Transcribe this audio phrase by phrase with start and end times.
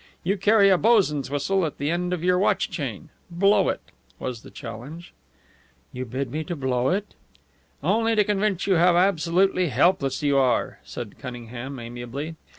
[0.23, 3.09] You carry a boson's whistle at the end of your watch chain.
[3.29, 3.81] Blow it!"
[4.17, 5.13] was the challenge.
[5.93, 7.13] "You bid me blow it?"
[7.83, 12.35] "Only to convince you how absolutely helpless you are," said Cunningham, amiably.